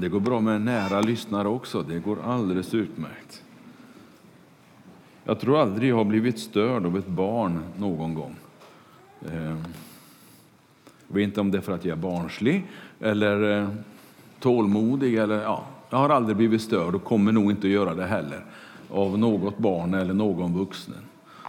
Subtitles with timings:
[0.00, 1.82] Det går bra med nära lyssnare också.
[1.82, 3.42] Det går alldeles utmärkt.
[5.24, 8.36] Jag tror aldrig jag har blivit störd av ett barn någon gång.
[9.32, 9.64] Ehm,
[11.08, 12.66] jag vet inte om det är för att jag är barnslig
[13.00, 13.68] eller eh,
[14.40, 15.14] tålmodig.
[15.14, 18.44] Eller, ja, jag har aldrig blivit störd och kommer nog inte att göra det heller
[18.90, 20.94] av något barn eller någon vuxen.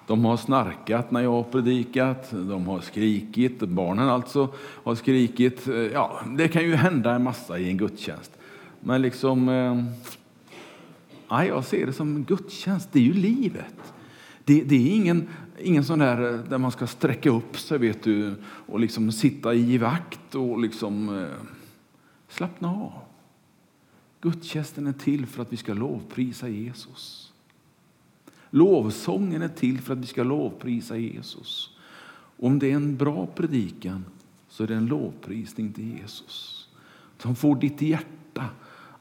[0.07, 5.68] De har snarkat när jag har predikat, de har skrikit, barnen alltså har skrikit.
[5.68, 8.39] Eh, ja, det kan ju hända en massa i en gudstjänst.
[8.79, 9.86] Men liksom, eh,
[11.46, 13.93] jag ser det som en gudstjänst, det är ju livet.
[14.43, 15.28] Det, det, är ingen,
[15.60, 19.54] ingen sån där eh, där man ska sträcka upp sig vet du, och liksom sitta
[19.54, 21.46] i vakt och liksom eh,
[22.28, 22.93] slappna av.
[24.21, 27.34] Gudstjänsten är till för att vi ska lovprisa Jesus.
[28.50, 31.70] Lovsången är till för att vi ska lovprisa Jesus.
[32.38, 34.06] Om det är en bra predikan
[34.50, 36.67] så är det en lovprisning till Jesus
[37.18, 38.50] som får ditt hjärta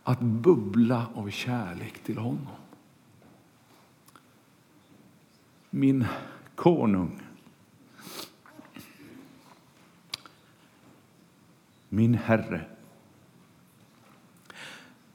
[0.08, 2.46] att bubbla av kärlek till honom.
[5.70, 6.06] Min
[6.54, 7.20] konung.
[11.88, 12.64] Min Herre.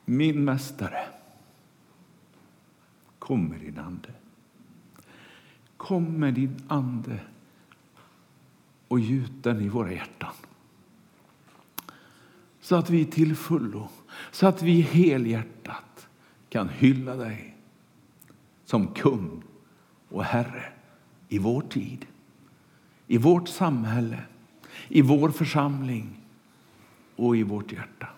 [0.05, 1.05] Min Mästare.
[3.19, 4.13] Kom med din Ande.
[5.77, 7.19] Kom med din Ande
[8.87, 10.33] och gjut den i våra hjärtan.
[12.63, 13.89] Så att vi till fullo,
[14.31, 16.07] så att vi helhjärtat
[16.49, 17.57] kan hylla dig
[18.65, 19.43] som kung
[20.09, 20.73] och Herre
[21.29, 22.05] i vår tid,
[23.07, 24.19] i vårt samhälle,
[24.87, 26.21] i vår församling
[27.15, 28.09] och i vårt hjärta.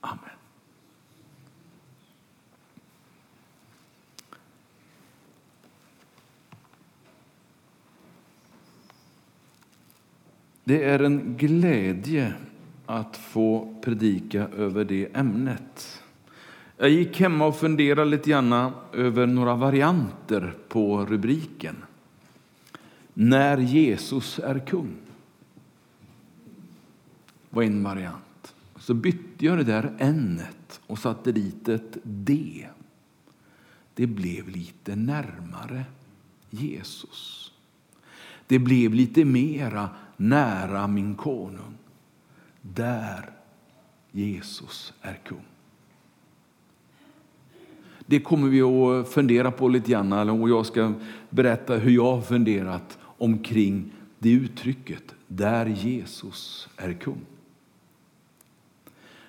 [0.00, 0.18] Amen.
[10.64, 12.34] Det är en glädje
[12.88, 16.02] att få predika över det ämnet.
[16.76, 21.76] Jag gick hemma och funderade lite grann över några varianter på rubriken.
[23.14, 24.96] När Jesus är kung.
[27.50, 28.54] var en variant.
[28.78, 30.40] Så bytte jag det där n
[30.86, 32.66] och satte dit ett d.
[33.94, 35.84] Det blev lite närmare
[36.50, 37.52] Jesus.
[38.46, 41.74] Det blev lite mera nära min konung,
[42.62, 43.30] där
[44.12, 45.44] Jesus är kung.
[48.06, 50.92] Det kommer vi att fundera på lite grann och jag ska
[51.30, 57.20] berätta hur jag har funderat omkring det uttrycket, där Jesus är kung.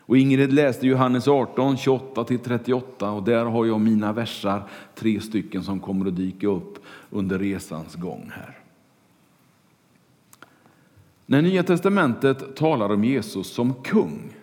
[0.09, 4.63] Och Ingrid läste Johannes 18, 28-38 och där har jag mina versar,
[4.95, 6.79] tre stycken som kommer att dyka upp
[7.09, 8.58] under resans gång här.
[11.31, 14.37] När Nya testamentet talar om Jesus som kung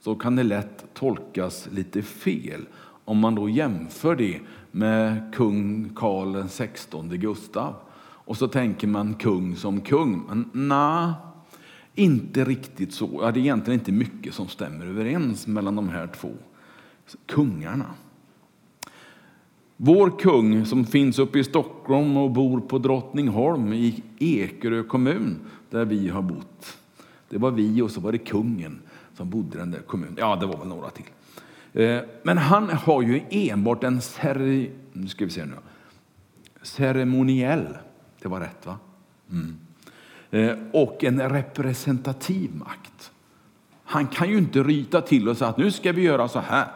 [0.00, 2.66] så kan det lätt tolkas lite fel
[3.04, 7.74] om man då jämför det med kung Karl XVI Gustav.
[8.00, 10.22] Och så tänker man kung som kung.
[10.28, 11.12] Men nej,
[11.94, 13.18] inte riktigt så.
[13.22, 16.32] Ja, det är egentligen inte mycket som stämmer överens mellan de här två
[17.26, 17.94] kungarna.
[19.82, 25.38] Vår kung som finns uppe i Stockholm och bor på Drottningholm i Ekerö kommun
[25.70, 26.78] där vi har bott.
[27.28, 28.80] Det var vi och så var det kungen
[29.14, 30.16] som bodde i den där kommunen.
[30.18, 31.04] Ja, det var väl några till.
[31.72, 34.66] Eh, men han har ju enbart en cere...
[34.92, 35.54] nu ska vi se nu.
[36.62, 37.76] ceremoniell,
[38.22, 38.78] det var rätt va?
[39.30, 39.56] Mm.
[40.30, 43.12] Eh, och en representativ makt.
[43.84, 46.66] Han kan ju inte ryta till och säga att nu ska vi göra så här.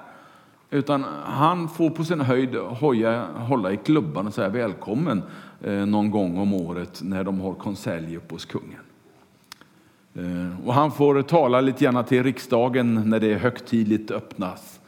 [0.75, 5.23] Utan han får på sin höjd hoja, hålla i klubban och säga välkommen
[5.63, 8.81] eh, någon gång om året när de har konselj upp hos kungen.
[10.15, 14.81] Eh, och han får tala lite grann till riksdagen när det högtidligt öppnas.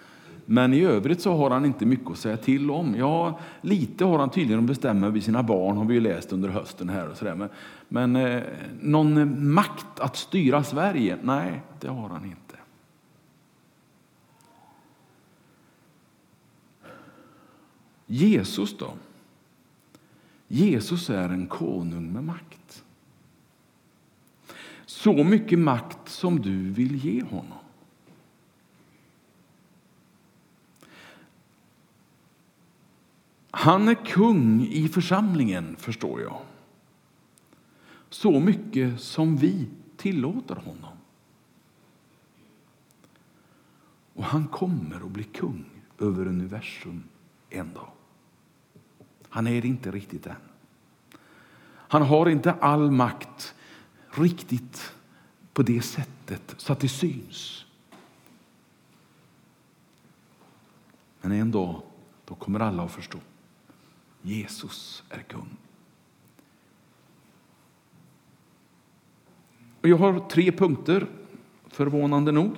[0.47, 2.95] Men i övrigt så har han inte mycket att säga till om.
[2.99, 6.49] Ja, lite har han tydligen att bestämma över sina barn, har vi ju läst under
[6.49, 7.35] hösten här och sådär.
[7.35, 7.49] Men,
[7.89, 8.43] men eh,
[8.81, 12.45] någon makt att styra Sverige, nej, det har han inte.
[18.06, 18.94] Jesus då?
[20.49, 22.85] Jesus är en konung med makt.
[24.87, 27.58] Så mycket makt som du vill ge honom.
[33.50, 36.41] Han är kung i församlingen, förstår jag.
[38.11, 40.97] Så mycket som vi tillåter honom.
[44.14, 45.64] Och han kommer att bli kung
[45.99, 47.05] över universum
[47.50, 47.95] en dag.
[49.37, 50.37] Han är det inte riktigt än.
[51.69, 53.55] Han har inte all makt
[54.11, 54.94] riktigt
[55.53, 57.65] på det sättet så att det syns.
[61.21, 61.83] Men en dag
[62.25, 63.19] då kommer alla att förstå.
[64.23, 65.56] Jesus är kung.
[69.81, 71.06] Och jag har tre punkter,
[71.67, 72.56] förvånande nog.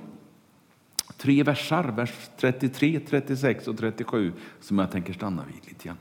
[1.16, 5.96] Tre versar, vers 33, 36 och 37, som jag tänker stanna vid lite grann.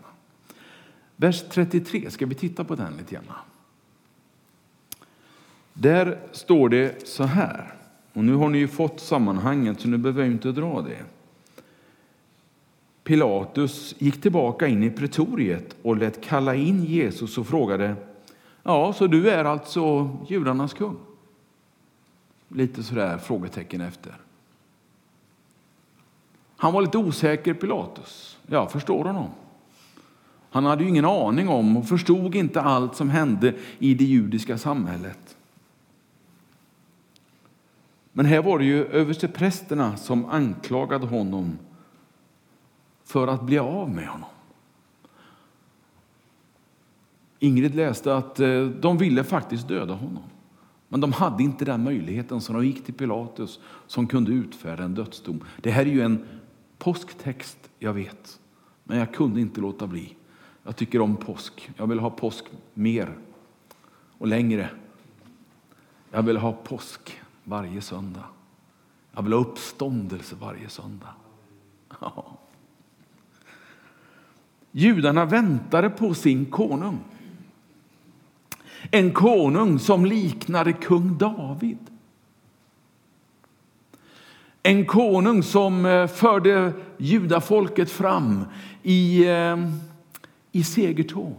[1.19, 3.23] Vers 33, ska vi titta på den lite grann?
[5.73, 7.73] Där står det så här,
[8.13, 11.03] och nu har ni ju fått sammanhanget så nu behöver jag inte dra det.
[13.03, 17.95] Pilatus gick tillbaka in i pretoriet och lät kalla in Jesus och frågade
[18.63, 20.97] Ja, så du är alltså judarnas kung?
[22.47, 24.17] Lite sådär frågetecken efter.
[26.57, 28.37] Han var lite osäker, Pilatus.
[28.47, 29.29] Jag förstår honom.
[30.49, 34.57] Han hade ju ingen aning om och förstod inte allt som hände i det judiska
[34.57, 35.37] samhället.
[38.13, 41.57] Men här var det ju översteprästerna som anklagade honom
[43.03, 44.29] för att bli av med honom.
[47.39, 50.23] Ingrid läste att eh, de ville faktiskt döda honom.
[50.87, 54.95] Men de hade inte den möjligheten, så de gick till Pilatus som kunde utfärda en
[54.95, 55.43] dödsdom.
[55.61, 56.25] Det här är ju en
[56.77, 58.39] påsktext, jag vet.
[58.83, 60.15] Men jag kunde inte låta bli.
[60.67, 61.69] Jag tycker om påsk.
[61.77, 63.17] Jag vill ha påsk mer
[64.17, 64.69] och längre.
[66.11, 68.23] Jag vill ha påsk varje söndag.
[69.11, 71.13] Jag vill ha uppståndelse varje söndag.
[72.01, 72.37] Ja.
[74.71, 76.99] Judarna väntade på sin konung.
[78.91, 81.79] En konung som liknade kung David.
[84.63, 88.45] En konung som eh, förde judafolket fram
[88.83, 89.57] i, eh,
[90.57, 91.37] i segertåg.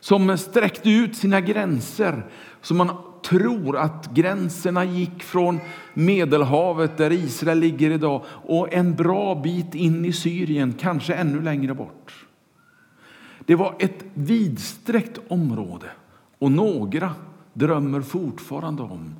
[0.00, 2.26] Som sträckte ut sina gränser
[2.62, 2.90] så man
[3.22, 5.60] tror att gränserna gick från
[5.94, 11.74] Medelhavet där Israel ligger idag och en bra bit in i Syrien, kanske ännu längre
[11.74, 12.26] bort.
[13.44, 15.86] Det var ett vidsträckt område
[16.38, 17.14] och några
[17.52, 19.14] drömmer fortfarande om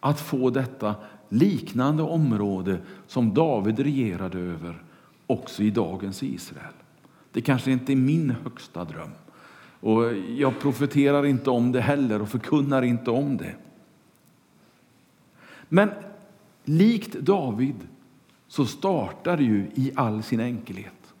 [0.00, 0.94] att få detta
[1.28, 4.82] liknande område som David regerade över
[5.26, 6.74] också i dagens Israel.
[7.38, 9.10] Det kanske inte är min högsta dröm.
[9.80, 13.54] Och jag profeterar inte om det heller och förkunnar inte om det.
[15.68, 15.90] Men
[16.64, 17.74] likt David
[18.48, 21.14] så startar det ju i all sin enkelhet.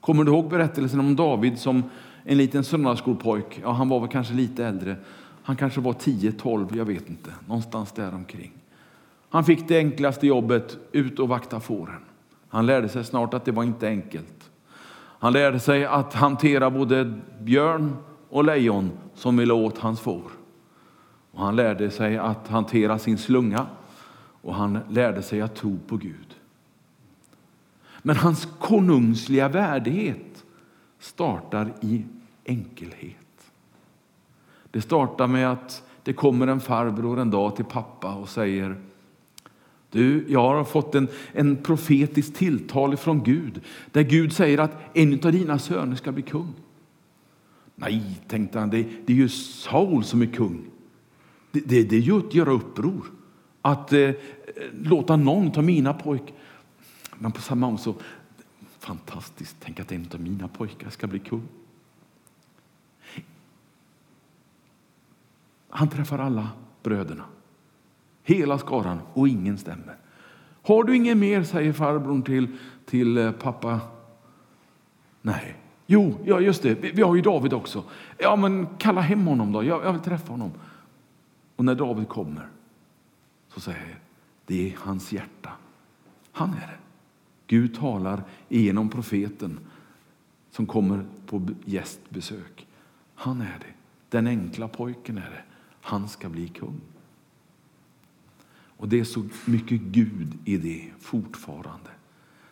[0.00, 1.82] Kommer du ihåg berättelsen om David som
[2.24, 3.60] en liten söndagsskolpojk?
[3.62, 4.96] Ja, han var väl kanske lite äldre.
[5.42, 7.30] Han kanske var 10-12, jag vet inte.
[7.46, 8.52] Någonstans däromkring.
[9.28, 12.00] Han fick det enklaste jobbet, ut och vakta fåren.
[12.48, 14.33] Han lärde sig snart att det var inte enkelt.
[15.24, 17.96] Han lärde sig att hantera både björn
[18.28, 20.30] och lejon som ville åt hans får.
[21.30, 23.66] Och han lärde sig att hantera sin slunga
[24.42, 26.34] och han lärde sig att tro på Gud.
[28.02, 30.44] Men hans konungsliga värdighet
[30.98, 32.04] startar i
[32.44, 33.52] enkelhet.
[34.70, 38.76] Det startar med att det kommer en farbror en dag till pappa och säger
[39.94, 43.60] du, jag har fått en, en profetisk tilltal från Gud
[43.92, 46.52] där Gud säger att en av dina söner ska bli kung.
[47.74, 50.64] Nej, tänkte han, det, det är ju Saul som är kung.
[51.50, 53.06] Det, det, det är ju att göra uppror.
[53.62, 54.10] Att eh,
[54.72, 56.36] låta någon ta mina pojkar.
[57.18, 57.94] Men på samma gång så,
[58.78, 61.48] fantastiskt, tänk att en av mina pojkar ska bli kung.
[65.68, 66.48] Han träffar alla
[66.82, 67.24] bröderna.
[68.24, 69.96] Hela skaran och ingen stämmer.
[70.62, 72.48] Har du inget mer, säger farbrorn till,
[72.86, 73.80] till eh, pappa.
[75.22, 75.56] Nej.
[75.86, 76.74] Jo, ja, just det.
[76.74, 77.84] Vi, vi, har ju David också.
[78.18, 79.64] Ja, men kalla hem honom då.
[79.64, 80.52] Jag, jag vill träffa honom.
[81.56, 82.48] Och när David kommer
[83.48, 83.98] så säger jag,
[84.46, 85.50] det är hans hjärta.
[86.32, 86.78] Han är det.
[87.46, 89.58] Gud talar genom profeten
[90.50, 92.66] som kommer på gästbesök.
[93.14, 93.74] Han är det.
[94.08, 95.42] Den enkla pojken är det.
[95.80, 96.80] Han ska bli kung.
[98.76, 101.90] Och det är så mycket Gud i det fortfarande.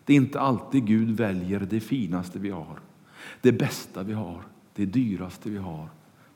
[0.04, 2.80] Det är inte alltid Gud väljer det finaste vi har,
[3.40, 4.42] det bästa vi har,
[4.74, 5.88] det dyraste vi har,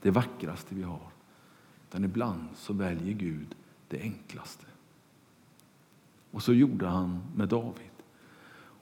[0.02, 1.09] det vackraste vi har.
[1.88, 3.55] Utan ibland så väljer Gud
[3.88, 4.66] det enklaste.
[6.31, 7.90] Och så gjorde han med David.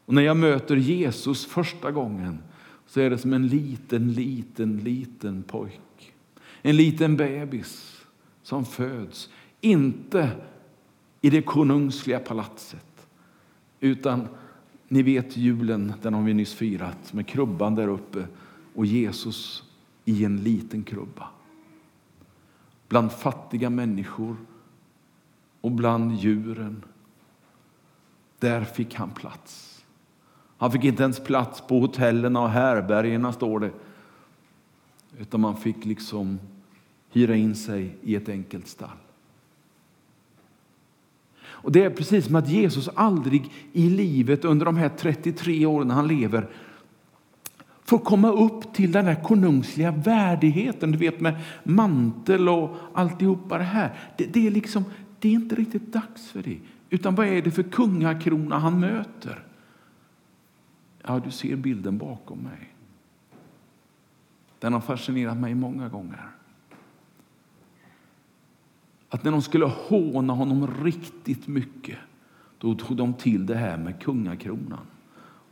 [0.06, 2.38] Och när jag möter Jesus första gången
[2.86, 6.14] så är det som en liten, liten, liten pojk.
[6.62, 8.02] En liten bebis
[8.42, 9.30] som föds.
[9.60, 10.30] Inte
[11.24, 13.06] i det konungsliga palatset.
[13.80, 14.28] Utan
[14.88, 18.26] ni vet julen, den har vi nyss firat, med krubban där uppe
[18.74, 19.62] och Jesus
[20.04, 21.28] i en liten krubba.
[22.88, 24.36] Bland fattiga människor
[25.60, 26.84] och bland djuren.
[28.38, 29.84] Där fick han plats.
[30.58, 33.70] Han fick inte ens plats på hotellen och härbergena, står det.
[35.18, 36.38] Utan man fick liksom
[37.10, 39.03] hyra in sig i ett enkelt stall.
[41.64, 45.90] Och Det är precis som att Jesus aldrig i livet under de här 33 åren
[45.90, 46.48] han lever
[47.84, 53.64] får komma upp till den här konungsliga värdigheten, du vet med mantel och alltihopa det
[53.64, 53.94] här.
[54.16, 54.84] Det, det, är liksom,
[55.18, 56.58] det är inte riktigt dags för det.
[56.90, 59.44] Utan vad är det för kungakrona han möter?
[61.06, 62.74] Ja, du ser bilden bakom mig.
[64.58, 66.28] Den har fascinerat mig många gånger.
[69.14, 71.98] Att när de skulle håna honom riktigt mycket,
[72.58, 74.86] då tog de till det här med kungakronan.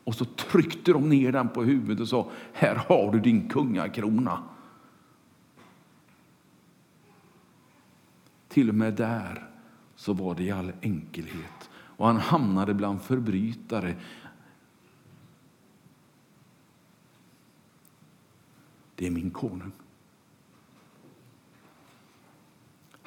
[0.04, 4.42] Och så tryckte de ner den på huvudet och sa, här har du din kungakrona.
[8.48, 9.50] Till och med där
[9.96, 11.70] så var det i all enkelhet.
[11.74, 13.94] Och han hamnade bland förbrytare.
[18.94, 19.72] Det är min konung.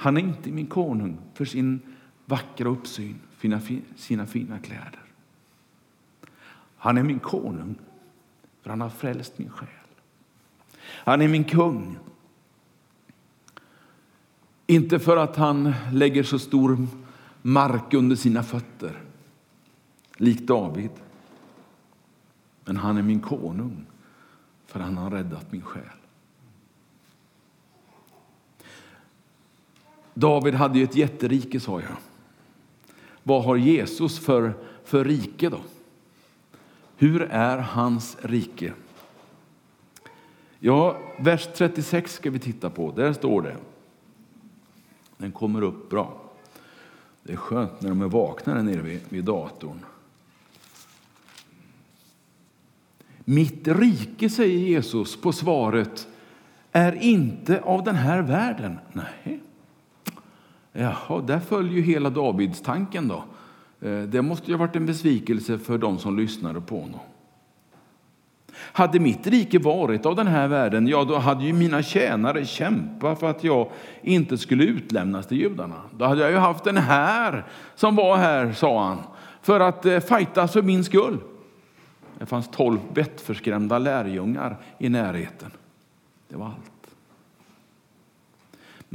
[0.05, 1.81] Han är inte min konung för sin
[2.25, 3.19] vackra uppsyn,
[3.95, 4.99] sina fina kläder.
[6.77, 7.75] Han är min konung
[8.61, 9.69] för han har frälst min själ.
[10.81, 11.97] Han är min kung.
[14.67, 16.87] Inte för att han lägger så stor
[17.41, 19.01] mark under sina fötter,
[20.17, 20.91] likt David.
[22.65, 23.85] Men han är min konung
[24.65, 26.04] för han har räddat min själ.
[30.17, 31.97] David hade ju ett jätterike, sa jag.
[33.23, 34.53] Vad har Jesus för,
[34.83, 35.59] för rike då?
[36.97, 38.73] Hur är hans rike?
[40.59, 42.91] Ja, vers 36 ska vi titta på.
[42.91, 43.57] Där står det.
[45.17, 46.21] Den kommer upp bra.
[47.23, 49.79] Det är skönt när de är vakna där nere vid, vid datorn.
[53.25, 56.07] Mitt rike, säger Jesus på svaret,
[56.71, 58.77] är inte av den här världen.
[58.93, 59.41] Nej.
[60.77, 63.23] Jaha, där följer ju hela Davidstanken då.
[63.87, 66.99] Eh, det måste ju ha varit en besvikelse för de som lyssnade på honom.
[68.57, 73.19] Hade mitt rike varit av den här världen, ja då hade ju mina tjänare kämpat
[73.19, 73.69] för att jag
[74.01, 75.81] inte skulle utlämnas till judarna.
[75.97, 78.99] Då hade jag ju haft den här som var här, sa han,
[79.41, 81.17] för att eh, fightas för min skull.
[82.19, 85.51] Det fanns tolv vettförskrämda lärjungar i närheten.
[86.27, 86.74] Det var allt.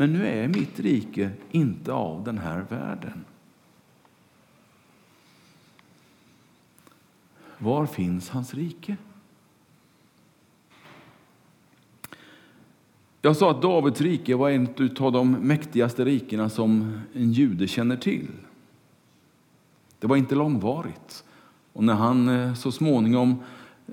[0.00, 3.24] Men nu är mitt rike inte av den här världen.
[7.58, 8.96] Var finns hans rike?
[13.22, 14.68] Jag sa att Davids rike var en
[15.00, 18.28] av de mäktigaste rikena som en jude känner till.
[19.98, 21.24] Det var inte långvarigt.
[21.72, 23.42] Och när han eh, så småningom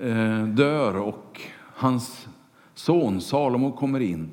[0.00, 1.40] eh, dör och
[1.74, 2.28] hans
[2.74, 4.30] son Salomo kommer in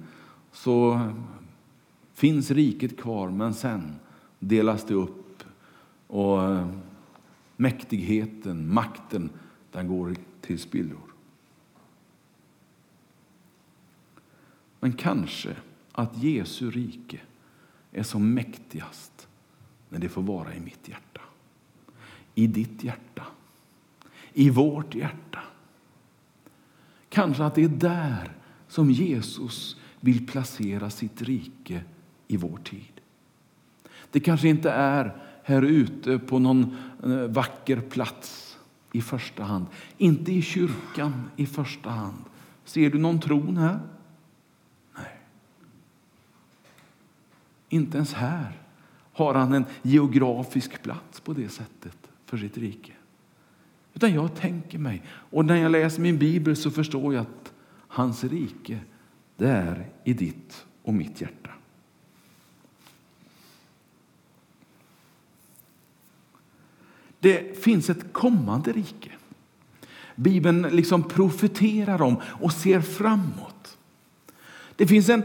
[0.52, 1.10] så
[2.16, 3.96] finns riket kvar, men sen
[4.40, 5.44] delas det upp.
[6.08, 6.68] Och eh,
[7.56, 9.30] mäktigheten, makten,
[9.72, 11.14] den går till spillror.
[14.80, 15.56] Men kanske
[15.92, 17.20] att Jesu rike
[17.92, 19.28] är som mäktigast
[19.90, 21.22] när det får vara i mitt hjärta.
[22.36, 23.26] I ditt hjärta.
[24.34, 25.40] I vårt hjärta.
[27.10, 28.32] Kanske att det är där
[28.68, 31.84] som Jesus vill placera sitt rike
[32.28, 33.02] i vår tid.
[34.12, 38.58] Det kanske inte är här ute på någon eh, vacker plats
[38.92, 39.66] i första hand.
[39.98, 42.24] Inte i kyrkan i första hand.
[42.66, 43.80] Ser du någon tron här?
[44.98, 45.18] Nej.
[47.70, 48.52] Inte ens här
[49.14, 52.92] har han en geografisk plats på det sättet för sitt rike.
[53.94, 57.54] Utan jag tänker mig, och när jag läser min bibel så förstår jag att
[57.88, 58.80] hans rike,
[59.38, 61.45] det är i ditt och mitt hjärta.
[67.26, 69.12] Det finns ett kommande rike.
[70.16, 73.78] Bibeln liksom profeterar om och ser framåt.
[74.76, 75.24] Det finns en,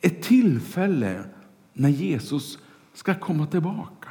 [0.00, 1.24] ett tillfälle
[1.72, 2.58] när Jesus
[2.94, 4.08] ska komma tillbaka.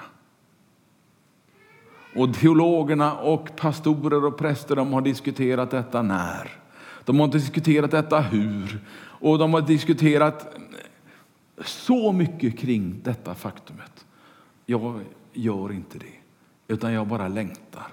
[2.15, 6.51] Och teologerna och pastorer och präster de har diskuterat detta när.
[7.05, 8.79] De har diskuterat detta hur.
[8.95, 10.55] Och de har diskuterat
[11.65, 14.05] så mycket kring detta faktumet.
[14.65, 14.99] Jag
[15.33, 16.20] gör inte det
[16.71, 17.87] utan jag bara längtar.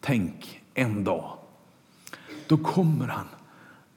[0.00, 1.32] Tänk en dag,
[2.46, 3.26] då kommer han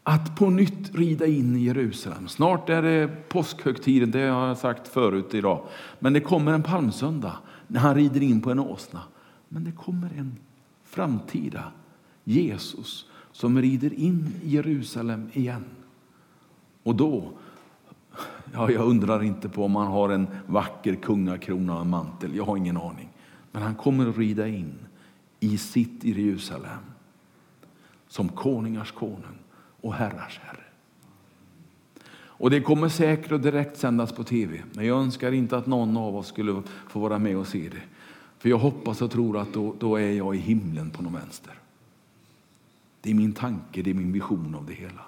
[0.04, 2.28] att på nytt rida in i Jerusalem.
[2.28, 5.64] Snart är det påskhögtiden, det har jag sagt förut idag.
[6.00, 7.38] Men det kommer en palmsöndag
[7.68, 9.02] när han rider in på en åsna.
[9.50, 10.38] Men det kommer en
[10.84, 11.64] framtida
[12.24, 15.66] Jesus som rider in i Jerusalem igen.
[16.84, 17.32] Och då,
[18.54, 22.46] ja, jag undrar inte på om han har en vacker kungakrona och en mantel, jag
[22.46, 23.10] har ingen aning.
[23.56, 24.74] Men han kommer att rida in
[25.40, 26.80] i sitt Jerusalem
[28.08, 29.38] som konungars konung
[29.82, 30.64] och herrars herre.
[32.16, 36.16] Och det kommer säkert att direktsändas på tv, men jag önskar inte att någon av
[36.16, 37.82] oss skulle få vara med och se det.
[38.38, 41.54] För jag hoppas och tror att då, då är jag i himlen på någon vänster.
[43.02, 45.02] Det är min tanke, det är min vision av det hela.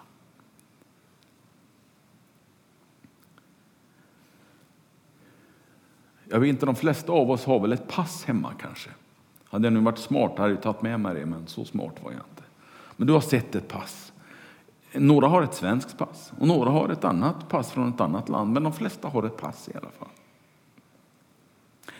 [6.29, 8.89] Jag vet inte, de flesta av oss har väl ett pass hemma kanske.
[9.45, 12.11] Hade jag nu varit smart hade jag tagit med mig det, men så smart var
[12.11, 12.43] jag inte.
[12.97, 14.13] Men du har sett ett pass.
[14.93, 18.53] Några har ett svenskt pass och några har ett annat pass från ett annat land,
[18.53, 20.09] men de flesta har ett pass i alla fall.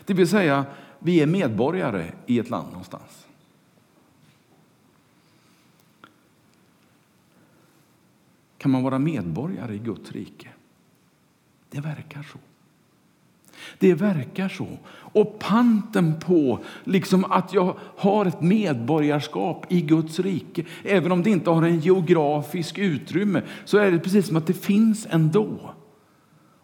[0.06, 0.66] Det vill säga,
[1.00, 3.28] vi är medborgare i ett land någonstans.
[8.58, 10.50] Kan man vara medborgare i Guds rike?
[11.70, 12.38] Det verkar så.
[13.80, 14.68] Det verkar så.
[14.90, 21.30] Och panten på liksom att jag har ett medborgarskap i Guds rike, även om det
[21.30, 25.74] inte har en geografisk utrymme, så är det precis som att det finns ändå.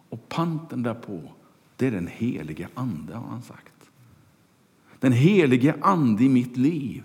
[0.09, 1.21] Och panten därpå,
[1.75, 3.73] det är den helige Ande, har han sagt.
[4.99, 7.03] Den helige Ande i mitt liv.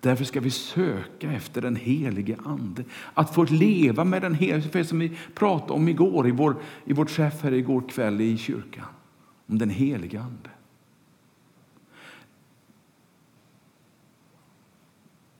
[0.00, 2.84] Därför ska vi söka efter den helige Ande.
[3.14, 7.08] Att få leva med den helige, som vi pratade om igår i, vår, i vårt
[7.08, 8.84] träff här igår kväll i kyrkan
[9.48, 10.50] om den helige Ande.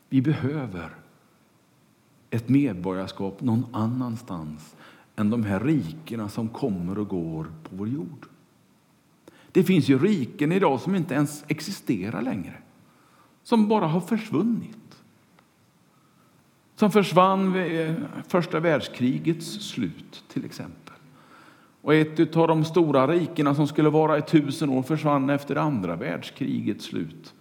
[0.08, 0.96] Vi behöver
[2.30, 4.76] ett medborgarskap någon annanstans
[5.16, 8.26] än de här rikena som kommer och går på vår jord.
[9.52, 12.62] Det finns ju riken idag som inte ens existerar längre,
[13.42, 15.02] som bara har försvunnit.
[16.74, 17.94] Som försvann vid eh,
[18.28, 20.87] första världskrigets slut, till exempel.
[21.88, 25.96] Och ett av de stora rikena som skulle vara i tusen år försvann efter andra
[25.96, 27.34] världskrigets slut.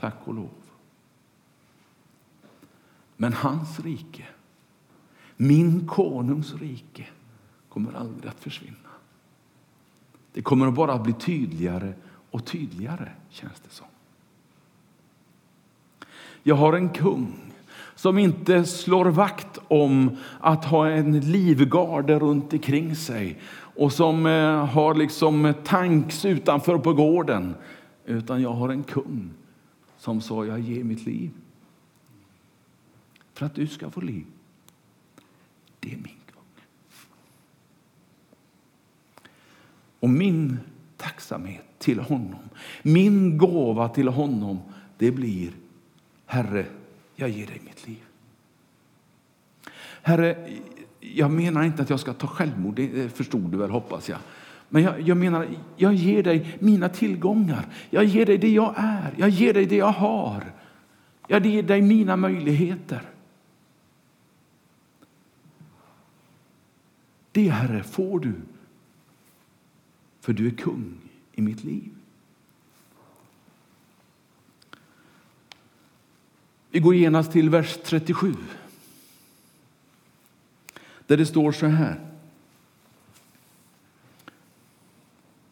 [0.00, 0.50] Tack och lov.
[3.16, 4.24] Men hans rike,
[5.36, 7.06] min konungs rike,
[7.68, 8.88] kommer aldrig att försvinna.
[10.32, 11.92] Det kommer bara att bli tydligare
[12.30, 13.86] och tydligare, känns det som.
[16.42, 17.52] Jag har en kung
[17.94, 23.38] som inte slår vakt om att ha en livgarde runt omkring sig
[23.78, 27.54] och som eh, har liksom eh, tanks utanför på gården.
[28.04, 29.30] Utan jag har en kung
[29.98, 31.30] som sa jag ger mitt liv
[33.32, 34.26] för att du ska få liv.
[35.80, 36.42] Det är min kung.
[40.00, 40.58] Och min
[40.96, 42.48] tacksamhet till honom,
[42.82, 44.58] min gåva till honom,
[44.96, 45.52] det blir
[46.26, 46.66] Herre,
[47.16, 48.04] jag ger dig mitt liv.
[50.02, 50.48] Herre,
[51.14, 54.18] jag menar inte att jag ska ta självmord, det förstod du väl hoppas jag.
[54.68, 57.66] Men jag, jag, menar, jag ger dig mina tillgångar.
[57.90, 59.14] Jag ger dig det jag är.
[59.16, 60.52] Jag ger dig det jag har.
[61.28, 63.02] Jag ger dig mina möjligheter.
[67.32, 68.34] Det, Herre, får du.
[70.20, 70.94] För du är kung
[71.32, 71.90] i mitt liv.
[76.70, 78.34] Vi går genast till vers 37
[81.08, 82.00] där det står så här.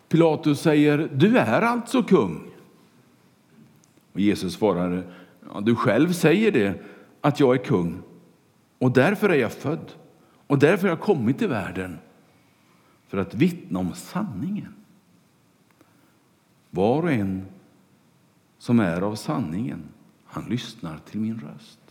[0.08, 2.50] Pilatus säger, du är alltså kung.
[4.12, 5.02] Och Jesus svarade,
[5.52, 6.82] ja, du själv säger det,
[7.20, 8.02] att jag är kung.
[8.78, 9.92] Och därför är jag född.
[10.46, 11.98] Och därför har jag kommit till världen.
[13.08, 14.74] För att vittna om sanningen.
[16.70, 17.46] Var och en
[18.58, 19.82] som är av sanningen,
[20.24, 21.85] han lyssnar till min röst.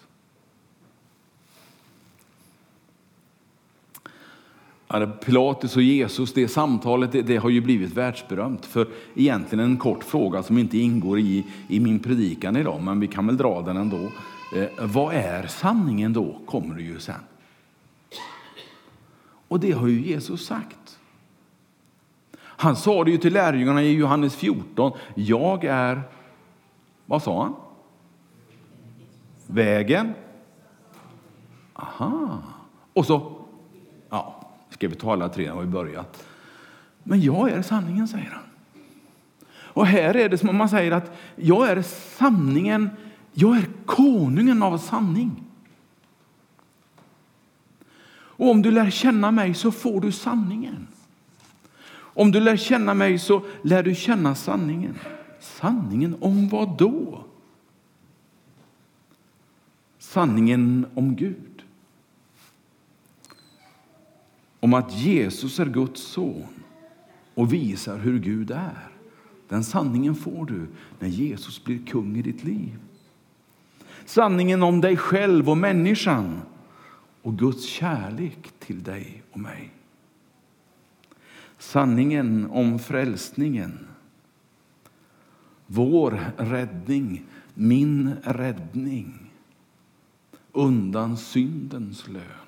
[4.99, 10.03] Pilatus och Jesus, det samtalet det, det, har ju blivit världsberömt för egentligen en kort
[10.03, 13.77] fråga som inte ingår i, i min predikan idag, men vi kan väl dra den
[13.77, 14.12] ändå.
[14.55, 17.15] Eh, vad är sanningen då, kommer det ju sen.
[19.47, 20.99] Och det har ju Jesus sagt.
[22.41, 24.91] Han sa det ju till lärjungarna i Johannes 14.
[25.15, 26.01] Jag är,
[27.05, 27.55] vad sa han?
[29.47, 30.13] Vägen.
[31.73, 32.41] Aha.
[32.93, 33.35] Och så,
[34.75, 36.27] Ska vi ta alla tre har vi börjat.
[37.03, 38.43] Men jag är sanningen, säger han.
[39.57, 41.81] Och här är det som om man säger att jag är
[42.17, 42.89] sanningen,
[43.33, 45.43] jag är konungen av sanning.
[48.07, 50.88] Och om du lär känna mig så får du sanningen.
[51.97, 54.99] Om du lär känna mig så lär du känna sanningen.
[55.39, 57.25] Sanningen om vad då?
[60.15, 61.54] sanningen om Gud.
[64.65, 66.47] Om att Jesus är Guds son
[67.34, 68.89] och visar hur Gud är.
[69.47, 70.67] Den sanningen får du
[70.99, 72.80] när Jesus blir kung i ditt liv.
[74.06, 76.41] Sanningen om dig själv och människan
[77.21, 79.71] och Guds kärlek till dig och mig.
[81.58, 83.88] Sanningen om frälsningen.
[85.67, 87.23] Vår räddning,
[87.54, 89.32] min räddning
[90.51, 92.45] undan syndens lön.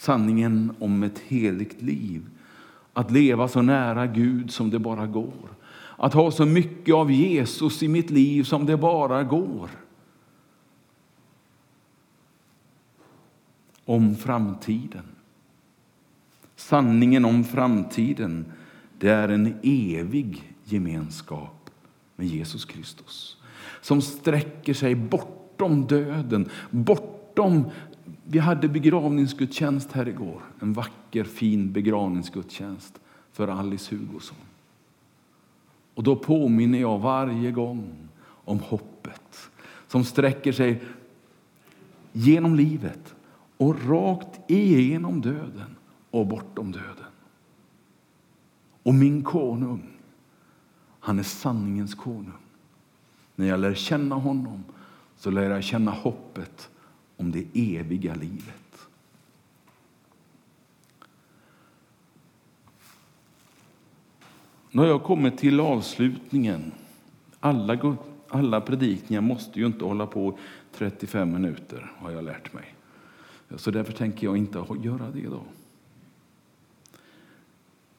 [0.00, 2.26] Sanningen om ett heligt liv,
[2.92, 5.56] att leva så nära Gud som det bara går.
[5.96, 9.70] Att ha så mycket av Jesus i mitt liv som det bara går.
[13.84, 15.04] Om framtiden.
[16.56, 18.52] Sanningen om framtiden,
[18.98, 21.70] det är en evig gemenskap
[22.16, 23.36] med Jesus Kristus
[23.80, 27.64] som sträcker sig bortom döden, bortom...
[28.32, 33.00] Vi hade begravningsgudstjänst här igår, en vacker fin begravningsgudstjänst
[33.32, 34.36] för Alice Hugosson.
[35.94, 39.50] Och då påminner jag varje gång om hoppet
[39.86, 40.82] som sträcker sig
[42.12, 43.14] genom livet
[43.56, 45.76] och rakt igenom döden
[46.10, 47.10] och bortom döden.
[48.82, 49.88] Och min konung,
[51.00, 52.32] han är sanningens konung.
[53.36, 54.64] När jag lär känna honom
[55.16, 56.70] så lär jag känna hoppet
[57.20, 58.88] om det eviga livet.
[64.70, 66.72] Nu har jag kommit till avslutningen.
[67.40, 67.96] Alla,
[68.28, 70.38] alla predikningar måste ju inte hålla på
[70.72, 72.74] 35 minuter, har jag lärt mig.
[73.56, 75.44] Så därför tänker jag inte göra det idag.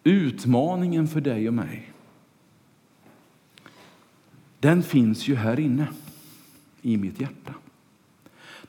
[0.03, 1.93] Utmaningen för dig och mig,
[4.59, 5.87] den finns ju här inne
[6.81, 7.53] i mitt hjärta.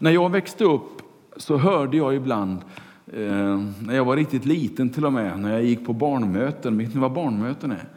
[0.03, 1.03] När jag växte upp
[1.37, 2.59] så hörde jag ibland,
[3.07, 6.95] eh, när jag var riktigt liten till och med, när jag gick på barnmöten, vet
[6.95, 7.89] ni vad barnmöten är?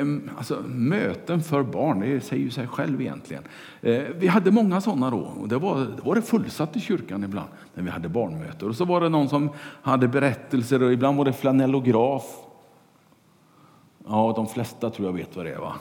[0.00, 3.42] Mm, alltså, möten för barn, det säger ju sig själv egentligen.
[3.80, 5.32] Eh, vi hade många sådana då.
[5.40, 8.68] Och det, var, det var det fullsatt i kyrkan ibland när vi hade barnmöten.
[8.68, 9.50] Och så var det någon som
[9.82, 12.24] hade berättelser och ibland var det flanellograf.
[14.08, 15.58] Ja, de flesta tror jag vet vad det är.
[15.58, 15.74] va?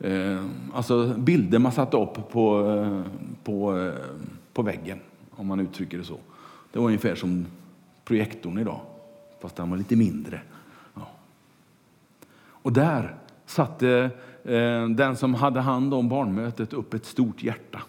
[0.00, 0.44] Eh,
[0.74, 3.12] alltså bilder man satte upp på, eh,
[3.44, 3.92] på,
[4.52, 6.18] på väggen, om man uttrycker det så.
[6.72, 7.46] Det var ungefär som
[8.04, 8.80] projektorn idag,
[9.40, 10.40] fast den var lite mindre.
[10.94, 11.08] Ja.
[12.38, 14.10] Och där satte
[14.44, 17.82] eh, den som hade hand om barnmötet upp ett stort hjärta.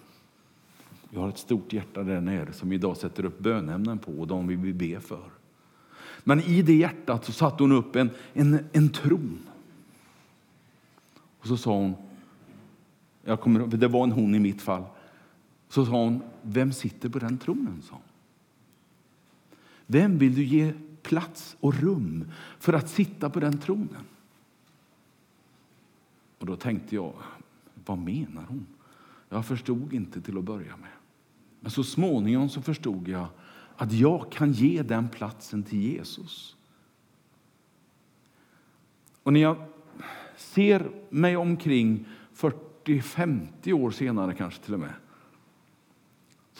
[1.09, 4.27] Vi har ett stort hjärta där nere som vi idag sätter upp bönämnen på och
[4.27, 5.29] de vill vi be för.
[6.23, 9.39] Men i det hjärtat så satte hon upp en, en, en tron.
[11.39, 11.95] Och så sa hon,
[13.23, 14.83] jag kommer, det var en hon i mitt fall,
[15.69, 17.81] så sa hon, vem sitter på den tronen?
[17.81, 18.01] Sa hon.
[19.85, 24.05] Vem vill du ge plats och rum för att sitta på den tronen?
[26.37, 27.13] Och då tänkte jag,
[27.85, 28.65] vad menar hon?
[29.29, 30.89] Jag förstod inte till att börja med.
[31.59, 33.27] Men så småningom så förstod jag
[33.75, 36.55] att jag kan ge den platsen till Jesus.
[39.23, 39.65] Och när jag
[40.37, 44.93] ser mig omkring 40-50 år senare kanske till och med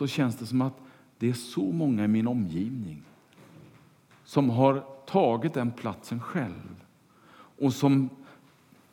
[0.01, 0.81] så känns det som att
[1.17, 3.03] det är så många i min omgivning
[4.23, 6.85] som har tagit den platsen själv
[7.33, 8.09] och som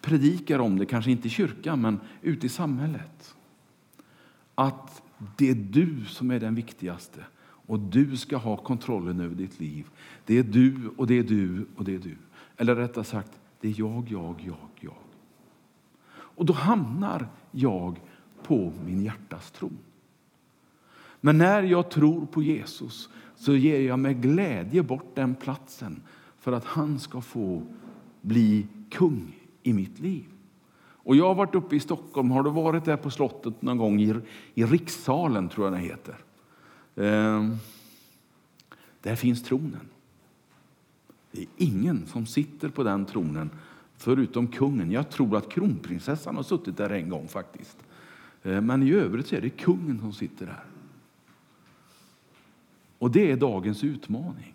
[0.01, 3.35] predikar om det, kanske inte i kyrkan, men ute i samhället.
[4.55, 5.03] Att
[5.37, 9.87] det är du som är den viktigaste och du ska ha kontrollen över ditt liv.
[10.27, 12.17] Det är du och det är du och det är du.
[12.57, 14.99] Eller rättare sagt, det är jag, jag, jag, jag.
[16.11, 18.01] Och då hamnar jag
[18.43, 19.79] på min hjärtas tron.
[21.21, 26.03] Men när jag tror på Jesus så ger jag med glädje bort den platsen
[26.39, 27.63] för att han ska få
[28.21, 30.25] bli kung i mitt liv.
[31.09, 32.31] Och jag har varit uppe i Stockholm.
[32.31, 34.01] Har du varit där på slottet någon gång?
[34.01, 34.15] I,
[34.55, 36.17] i rikssalen, tror jag den heter.
[36.95, 37.55] Eh,
[39.03, 39.89] där finns tronen.
[41.31, 43.51] Det är ingen som sitter på den tronen
[43.97, 44.91] förutom kungen.
[44.91, 47.77] Jag tror att kronprinsessan har suttit där en gång faktiskt.
[48.43, 50.65] Eh, men i övrigt så är det kungen som sitter där.
[52.99, 54.55] Och det är dagens utmaning,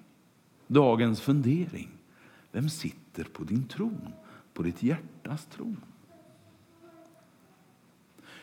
[0.67, 1.89] dagens fundering.
[2.51, 4.13] Vem sitter på din tron?
[4.53, 5.77] på ditt hjärtas tron.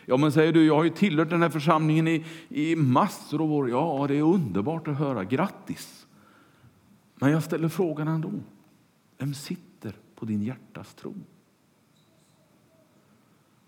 [0.05, 3.51] Ja, men säger du, jag har ju tillhört den här församlingen i, i massor av
[3.51, 3.69] år.
[3.69, 5.23] Ja, det är underbart att höra.
[5.23, 6.07] Grattis!
[7.15, 8.31] Men jag ställer frågan ändå.
[9.17, 11.23] Vem sitter på din hjärtas tron?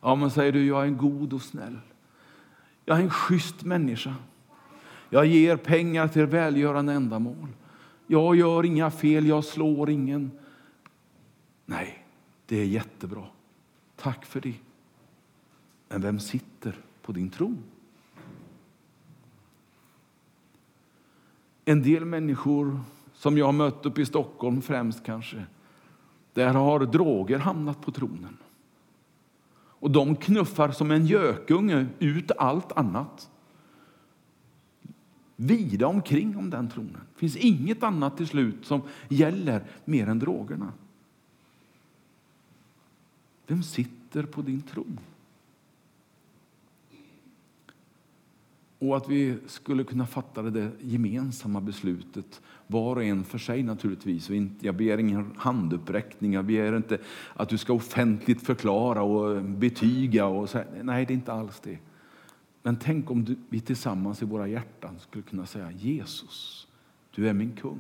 [0.02, 1.80] Ja, men säger du, jag är en god och snäll.
[2.86, 4.16] Jag är en schysst människa.
[5.14, 7.48] Jag ger pengar till välgörande ändamål.
[8.08, 10.32] Jag gör inga fel, jag slår ingen.
[11.66, 12.06] Nej,
[12.46, 13.24] det är jättebra.
[13.96, 14.54] Tack för det.
[15.90, 17.64] Men vem sitter på din tron?
[21.66, 22.80] En del människor
[23.14, 25.46] som jag har mött uppe i Stockholm främst kanske,
[26.34, 28.38] där har droger hamnat på tronen.
[29.56, 33.30] Och de knuffar som en gökunge ut allt annat.
[35.36, 37.02] Vida omkring om den tronen.
[37.14, 40.74] Det finns inget annat till slut som gäller mer än drogerna.
[43.48, 45.00] Vem sitter på din tron?
[48.80, 54.30] Och att vi skulle kunna fatta det gemensamma beslutet, var och en för sig naturligtvis.
[54.30, 56.98] Och inte, jag begär ingen handuppräckning, jag begär inte
[57.34, 60.26] att du ska offentligt förklara och betyga.
[60.26, 61.78] Och så, nej, det är inte alls det.
[62.64, 66.68] Men tänk om du, vi tillsammans i våra hjärtan skulle kunna säga Jesus,
[67.16, 67.80] du är min kung.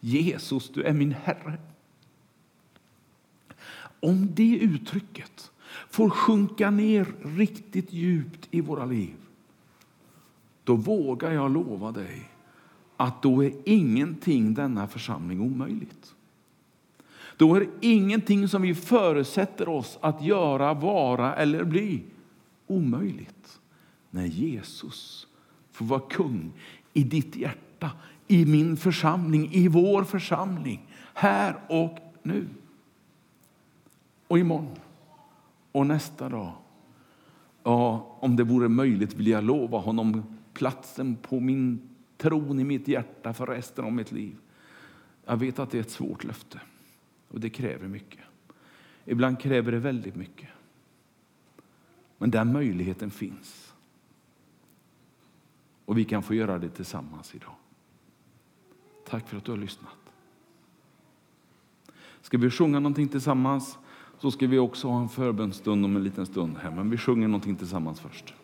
[0.00, 1.58] Jesus, du är min Herre.
[4.00, 5.50] Om det uttrycket
[5.90, 9.14] får sjunka ner riktigt djupt i våra liv
[10.70, 12.30] då vågar jag lova dig
[12.96, 16.14] att då är ingenting denna församling omöjligt.
[17.36, 22.02] Då är ingenting som vi förutsätter oss att göra, vara eller bli
[22.66, 23.39] omöjligt.
[24.10, 25.26] När Jesus
[25.72, 26.52] får vara kung
[26.92, 27.90] i ditt hjärta,
[28.28, 32.48] i min församling, i vår församling, här och nu.
[34.26, 34.76] Och imorgon
[35.72, 36.52] och nästa dag.
[37.62, 42.88] Ja, om det vore möjligt vill jag lova honom platsen på min tron i mitt
[42.88, 44.36] hjärta för resten av mitt liv.
[45.24, 46.60] Jag vet att det är ett svårt löfte
[47.28, 48.20] och det kräver mycket.
[49.04, 50.48] Ibland kräver det väldigt mycket.
[52.18, 53.69] Men den möjligheten finns.
[55.90, 57.54] Och vi kan få göra det tillsammans idag.
[59.04, 59.96] Tack för att du har lyssnat.
[62.20, 63.78] Ska vi sjunga någonting tillsammans
[64.18, 66.70] så ska vi också ha en förbönstund om en liten stund här.
[66.70, 68.34] Men vi sjunger någonting tillsammans först.